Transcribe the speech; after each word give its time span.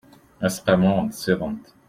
aseqqamu 0.45 0.91
n 1.05 1.07
tsiḍent 1.09 1.65